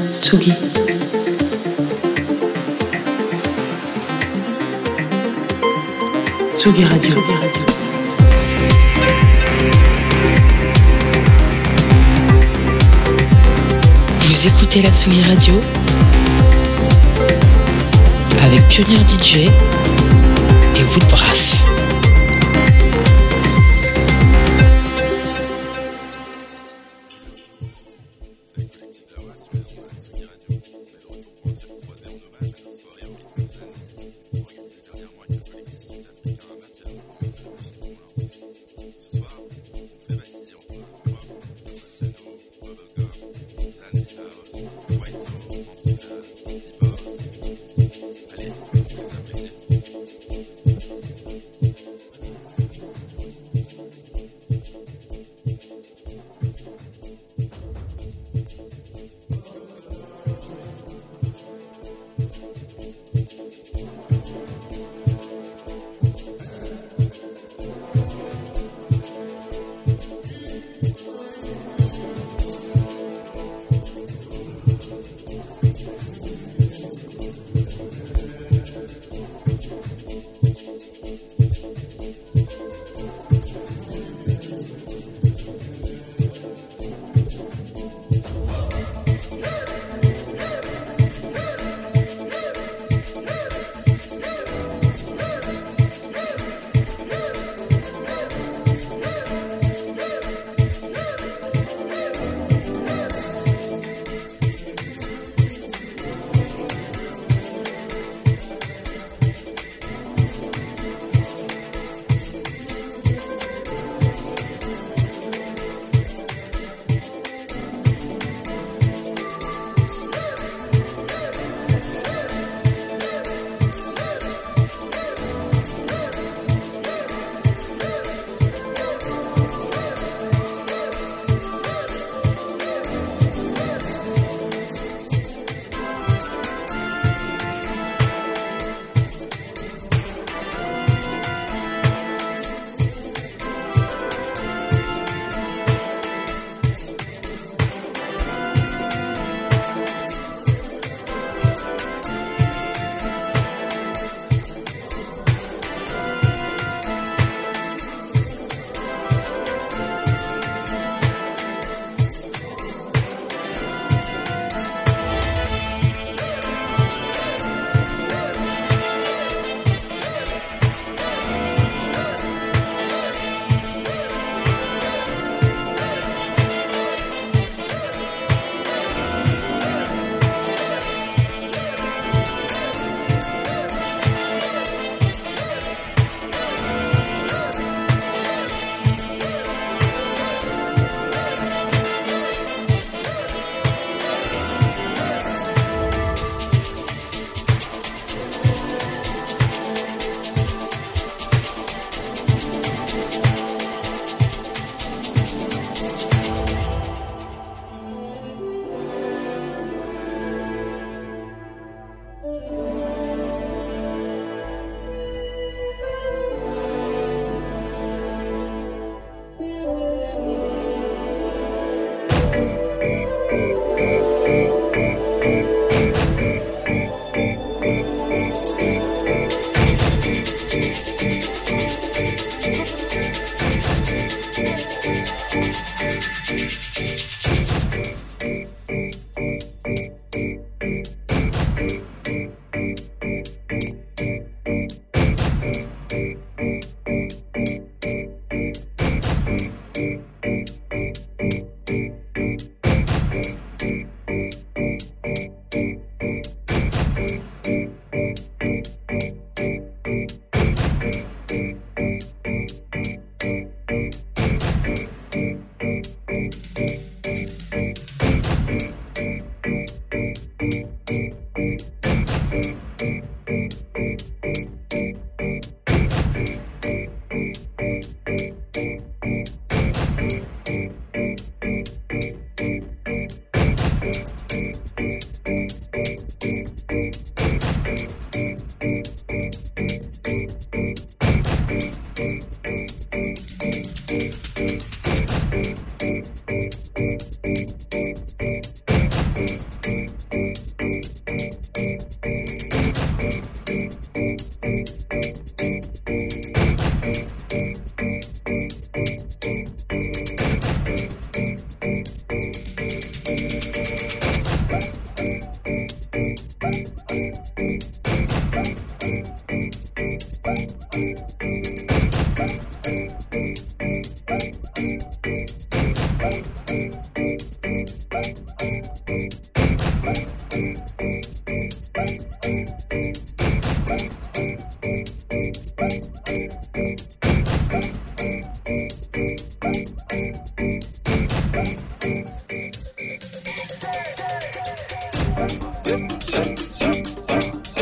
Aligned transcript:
Tsugi. 0.00 0.52
Tsugi 6.56 6.84
Radio. 6.84 7.14
Vous 14.20 14.46
écoutez 14.46 14.82
la 14.82 14.90
Tsugi 14.90 15.22
Radio 15.22 15.54
avec 18.42 18.66
Pionnier 18.68 18.96
DJ 18.96 19.36
et 19.36 20.84
Woodbrass. 20.92 21.64
Tsugi. 21.64 21.73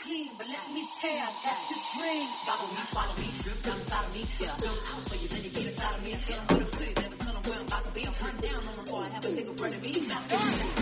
clean, 0.00 0.30
but 0.38 0.46
let 0.48 0.66
me 0.72 0.86
tell 1.00 1.10
you, 1.10 1.18
I 1.18 1.32
got 1.44 1.58
this 1.68 1.84
ring. 2.00 2.26
Follow 2.46 2.68
me, 2.70 2.82
swallow 2.90 3.14
me, 3.18 3.28
drip 3.42 3.58
down 3.62 3.74
inside 3.74 4.04
of 4.06 4.14
me. 4.14 4.22
Yeah. 4.38 4.56
Jump 4.58 4.78
out 4.94 5.02
for 5.08 5.16
you, 5.16 5.28
then 5.28 5.44
you 5.44 5.50
get 5.50 5.66
inside 5.66 5.94
of 5.94 6.02
me. 6.04 6.10
Tell 6.24 6.36
them 6.36 6.46
where 6.48 6.58
to 6.58 6.76
put 6.76 6.86
it, 6.88 6.96
never 7.02 7.16
tell 7.16 7.32
them 7.34 7.42
where 7.42 7.58
I'm 7.58 7.66
about 7.66 7.84
to 7.84 7.90
be. 7.90 8.02
I'm 8.06 8.36
down 8.38 8.62
on 8.68 8.76
the 8.78 8.84
floor, 8.88 9.02
I 9.02 9.08
have 9.08 9.24
a 9.24 9.28
nigga 9.28 9.56
burning 9.56 9.82
me. 9.82 9.92
Now, 10.08 10.77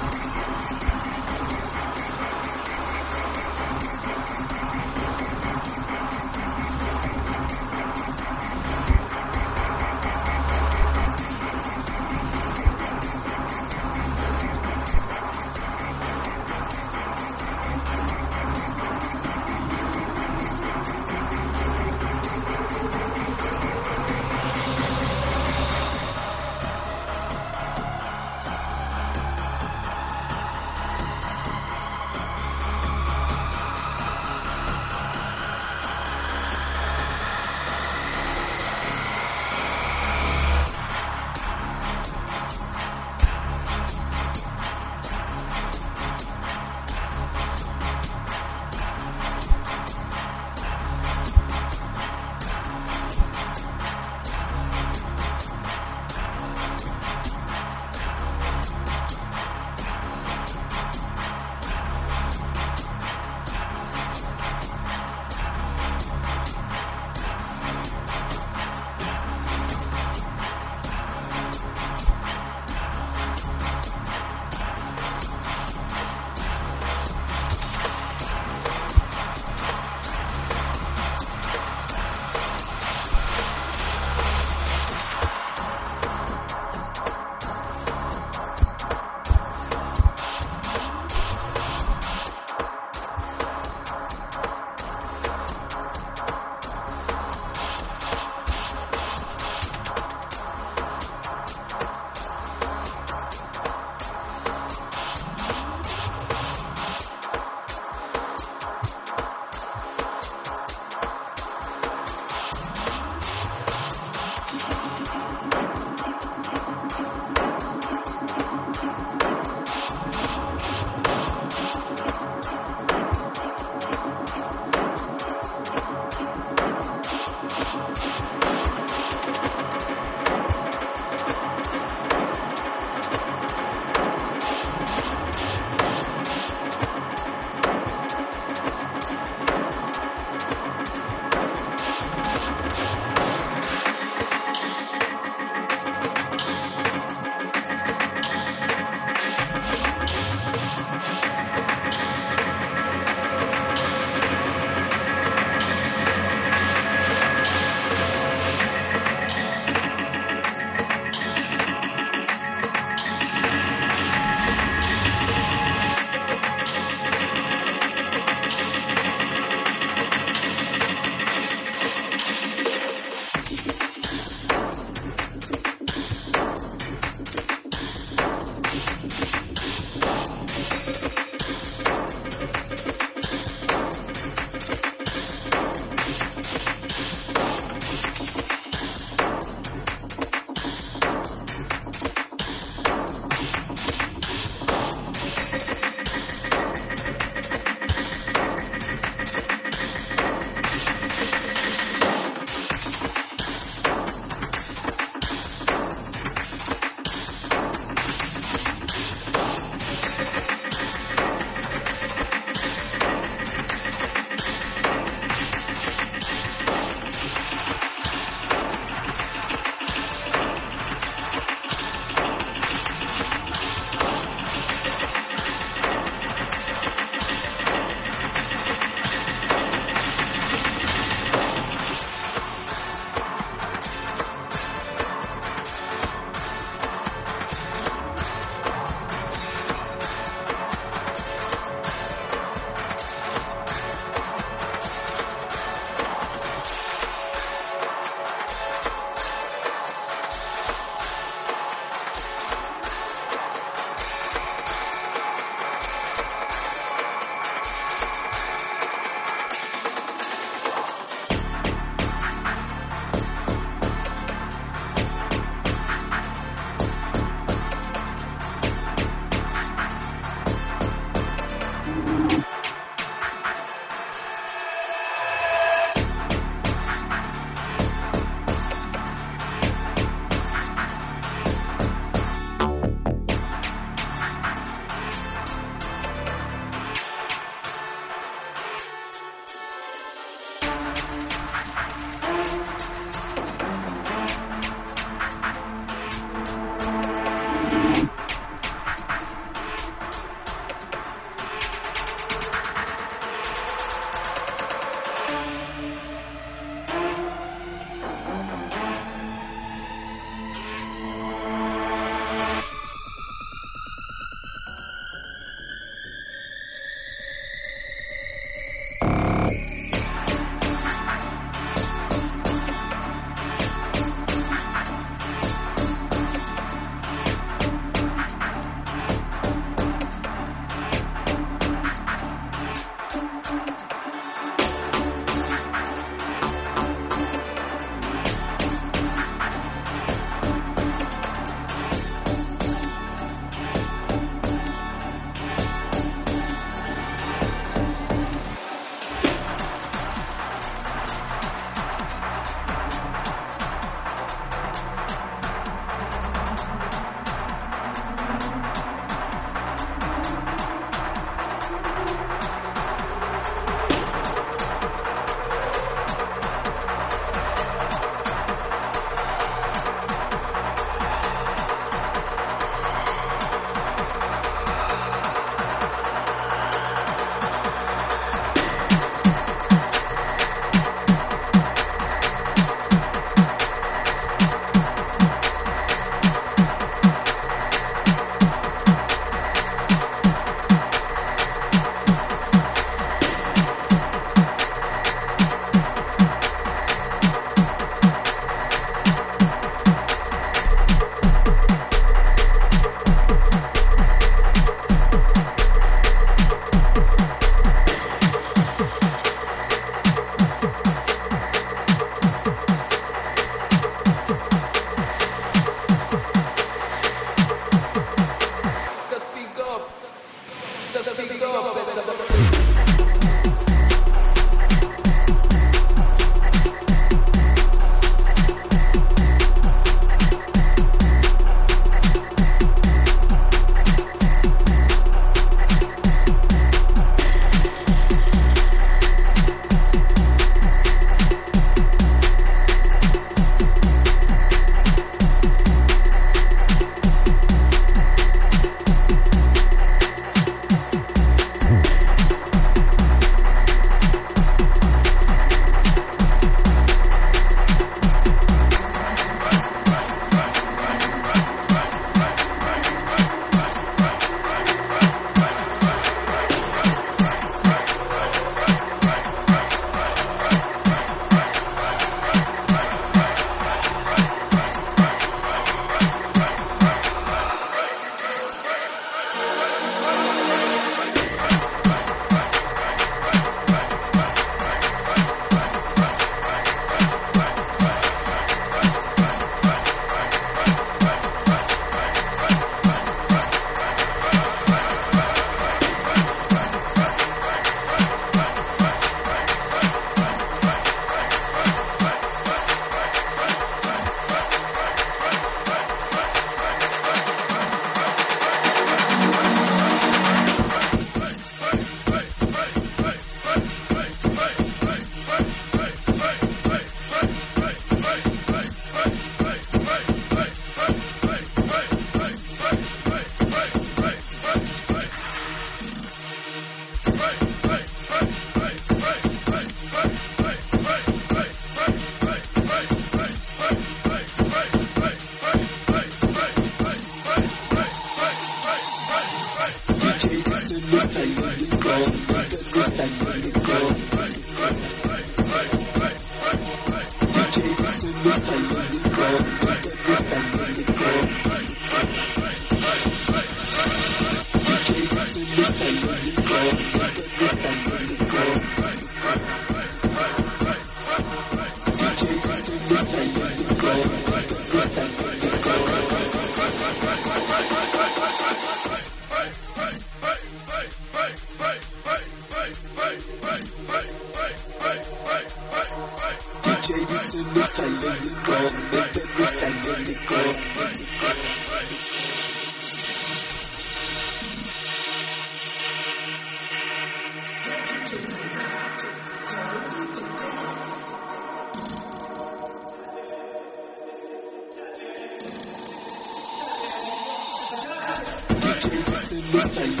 Thank 599.68 600.00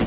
you. 0.00 0.05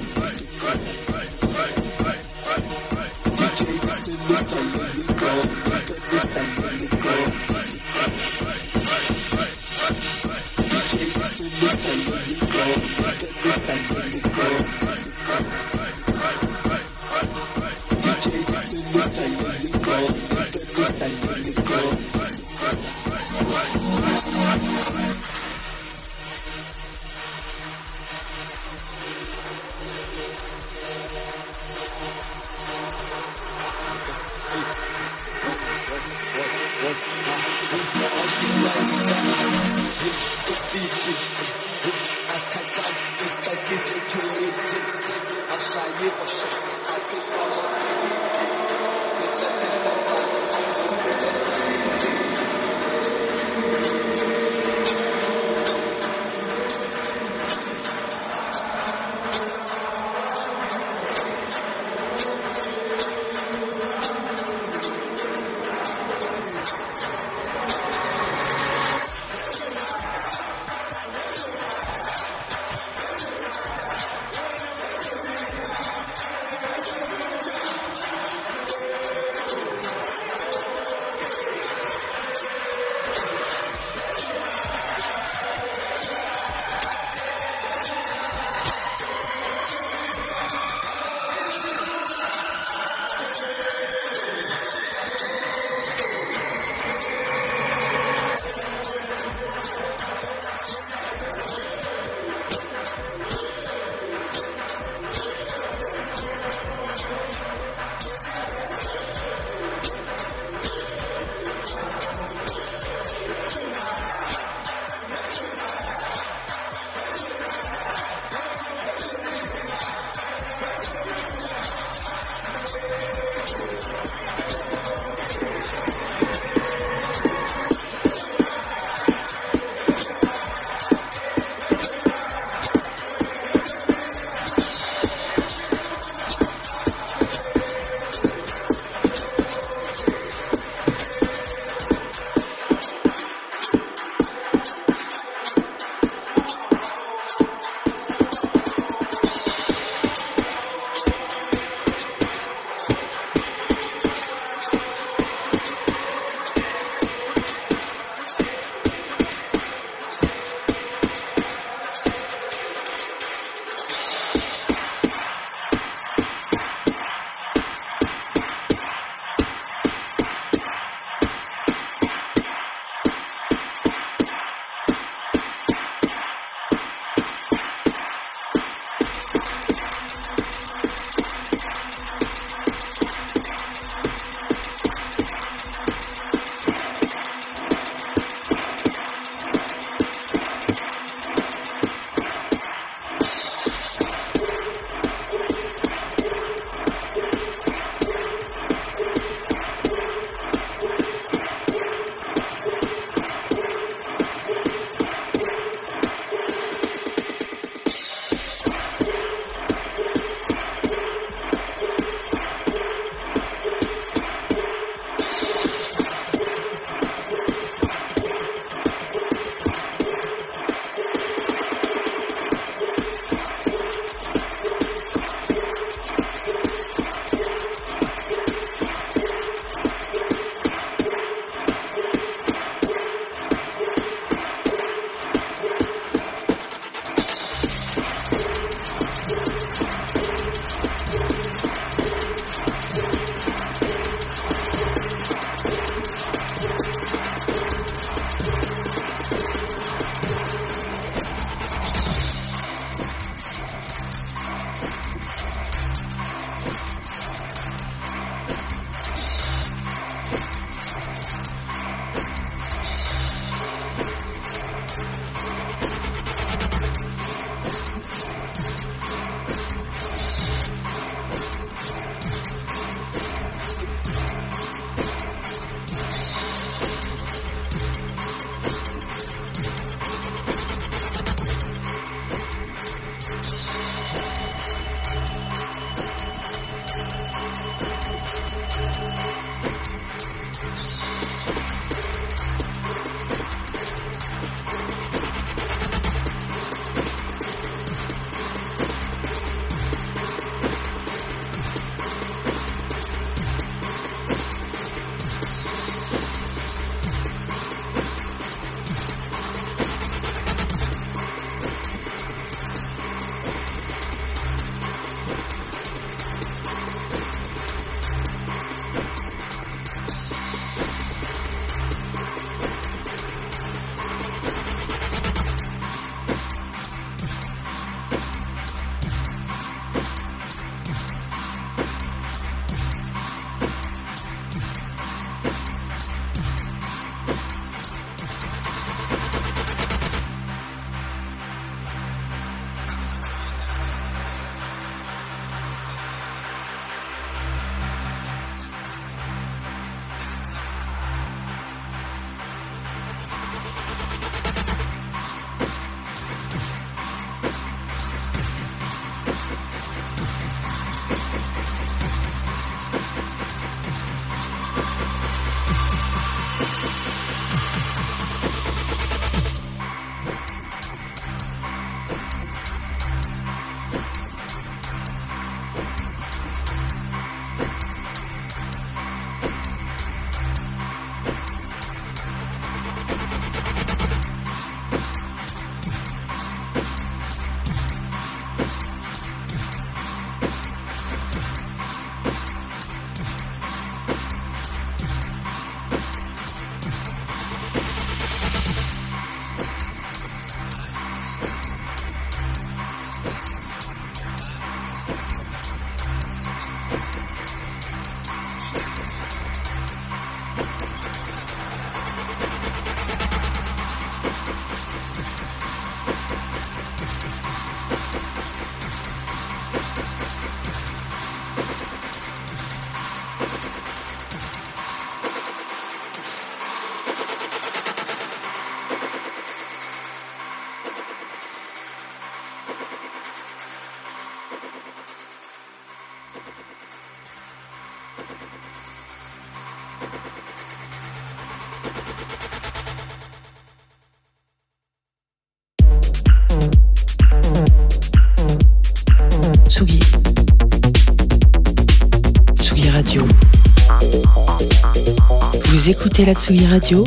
Vous 455.80 455.90
écoutez 455.90 456.26
la 456.26 456.34
Tsugi 456.34 456.68
Radio 456.68 457.06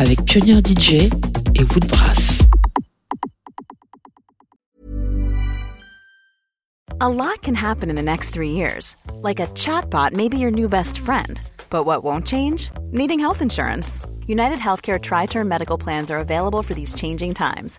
avec 0.00 0.24
Pioneer 0.24 0.60
DJ 0.60 1.08
et 1.54 1.62
Woodbrass. 1.62 2.42
A 7.00 7.08
lot 7.08 7.40
can 7.42 7.54
happen 7.54 7.90
in 7.90 7.94
the 7.94 8.02
next 8.02 8.30
three 8.30 8.50
years. 8.50 8.96
Like 9.22 9.38
a 9.38 9.46
chatbot 9.54 10.12
may 10.12 10.28
be 10.28 10.36
your 10.36 10.50
new 10.50 10.68
best 10.68 10.98
friend. 10.98 11.40
But 11.70 11.84
what 11.84 12.02
won't 12.02 12.26
change? 12.26 12.72
Needing 12.90 13.20
health 13.20 13.40
insurance. 13.40 14.00
United 14.26 14.58
Healthcare 14.58 15.00
Tri 15.00 15.26
Term 15.26 15.46
Medical 15.46 15.78
Plans 15.78 16.10
are 16.10 16.18
available 16.18 16.64
for 16.64 16.74
these 16.74 16.92
changing 16.96 17.34
times. 17.34 17.78